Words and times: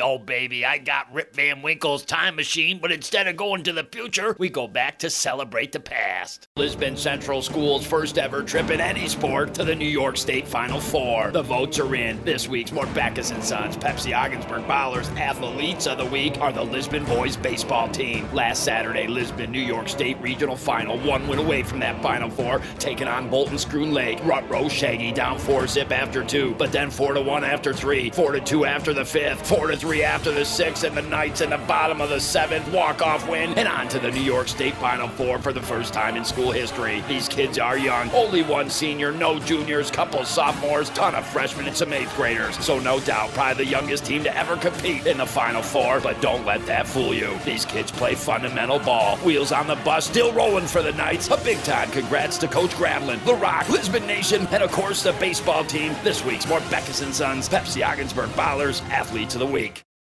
Oh, 0.00 0.16
baby, 0.16 0.64
I 0.64 0.78
got 0.78 1.12
Rip 1.12 1.34
Van 1.34 1.60
Winkle's 1.60 2.04
time 2.04 2.36
machine, 2.36 2.78
but 2.78 2.92
instead 2.92 3.26
of 3.26 3.36
going 3.36 3.64
to 3.64 3.72
the 3.72 3.82
future, 3.82 4.36
we 4.38 4.48
go 4.48 4.68
back 4.68 5.00
to 5.00 5.10
celebrate 5.10 5.72
the 5.72 5.80
past. 5.80 6.46
Lisbon 6.56 6.96
Central 6.96 7.42
School's 7.42 7.84
first 7.84 8.16
ever 8.16 8.44
trip 8.44 8.70
in 8.70 8.80
any 8.80 9.08
sport 9.08 9.54
to 9.54 9.64
the 9.64 9.74
New 9.74 9.88
York 9.88 10.16
State 10.16 10.46
Final 10.46 10.78
Four. 10.78 11.32
The 11.32 11.42
votes 11.42 11.80
are 11.80 11.96
in. 11.96 12.22
This 12.22 12.46
week's 12.46 12.70
Mort 12.70 12.94
Backus 12.94 13.32
and 13.32 13.42
Sons 13.42 13.76
Pepsi 13.76 14.16
Ogdensburg 14.16 14.62
Ballers 14.68 15.08
Athletes 15.18 15.88
of 15.88 15.98
the 15.98 16.06
Week 16.06 16.40
are 16.40 16.52
the 16.52 16.62
Lisbon 16.62 17.04
boys 17.04 17.36
baseball 17.36 17.88
team. 17.88 18.32
Last 18.32 18.62
Saturday, 18.62 19.08
Lisbon 19.08 19.50
New 19.50 19.58
York 19.58 19.88
State 19.88 20.20
Regional 20.20 20.54
Final, 20.54 20.96
one 21.00 21.26
win 21.26 21.40
away 21.40 21.64
from 21.64 21.80
that 21.80 22.00
Final 22.02 22.30
Four, 22.30 22.62
taking 22.78 23.08
on 23.08 23.28
Bolton 23.28 23.56
Schroon 23.56 23.92
Lake. 23.92 24.20
Rutro 24.22 24.68
Shaggy 24.68 25.10
down 25.10 25.40
four 25.40 25.66
zip 25.66 25.90
after 25.90 26.22
two, 26.22 26.54
but 26.54 26.70
then 26.70 26.88
four 26.88 27.14
to 27.14 27.20
one 27.20 27.42
after 27.42 27.74
three, 27.74 28.10
four 28.10 28.30
to 28.30 28.40
two 28.40 28.64
after 28.64 28.94
the 28.94 29.04
fifth, 29.04 29.44
four 29.44 29.66
to 29.66 29.87
three 29.88 30.02
after 30.02 30.30
the 30.30 30.44
sixth, 30.44 30.84
and 30.84 30.94
the 30.94 31.00
Knights 31.00 31.40
in 31.40 31.48
the 31.48 31.56
bottom 31.56 32.02
of 32.02 32.10
the 32.10 32.20
seventh 32.20 32.70
walk-off 32.70 33.26
win, 33.26 33.54
and 33.54 33.66
on 33.66 33.88
to 33.88 33.98
the 33.98 34.10
New 34.10 34.20
York 34.20 34.46
State 34.46 34.74
Final 34.74 35.08
Four 35.08 35.38
for 35.38 35.50
the 35.50 35.62
first 35.62 35.94
time 35.94 36.14
in 36.14 36.26
school 36.26 36.50
history. 36.50 37.02
These 37.08 37.26
kids 37.26 37.58
are 37.58 37.78
young, 37.78 38.10
only 38.10 38.42
one 38.42 38.68
senior, 38.68 39.12
no 39.12 39.38
juniors, 39.38 39.90
couple 39.90 40.22
sophomores, 40.26 40.90
ton 40.90 41.14
of 41.14 41.26
freshmen, 41.26 41.66
and 41.66 41.74
some 41.74 41.94
eighth 41.94 42.14
graders. 42.16 42.62
So 42.62 42.78
no 42.78 43.00
doubt, 43.00 43.30
probably 43.30 43.64
the 43.64 43.70
youngest 43.70 44.04
team 44.04 44.22
to 44.24 44.36
ever 44.36 44.58
compete 44.58 45.06
in 45.06 45.16
the 45.16 45.24
Final 45.24 45.62
Four. 45.62 46.00
But 46.00 46.20
don't 46.20 46.44
let 46.44 46.66
that 46.66 46.86
fool 46.86 47.14
you. 47.14 47.38
These 47.46 47.64
kids 47.64 47.90
play 47.90 48.14
fundamental 48.14 48.80
ball. 48.80 49.16
Wheels 49.18 49.52
on 49.52 49.68
the 49.68 49.76
bus, 49.76 50.06
still 50.06 50.34
rolling 50.34 50.66
for 50.66 50.82
the 50.82 50.92
Knights. 50.92 51.30
A 51.30 51.38
big 51.38 51.62
time 51.62 51.90
congrats 51.92 52.36
to 52.38 52.46
Coach 52.46 52.72
Gravlin, 52.72 53.24
The 53.24 53.36
Rock, 53.36 53.70
Lisbon 53.70 54.06
Nation, 54.06 54.46
and 54.50 54.62
of 54.62 54.70
course 54.70 55.02
the 55.02 55.14
baseball 55.14 55.64
team. 55.64 55.94
This 56.04 56.22
week's 56.26 56.46
Mort 56.46 56.62
Backus 56.70 57.00
and 57.00 57.14
Sons, 57.14 57.48
Pepsi 57.48 57.82
Ogdensburg 57.82 58.28
Ballers, 58.30 58.82
Athletes 58.90 59.34
of 59.34 59.40
the 59.40 59.46
Week. 59.46 59.77